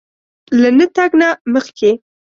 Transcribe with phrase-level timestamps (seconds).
[0.61, 1.91] له نه تګ نه مخکې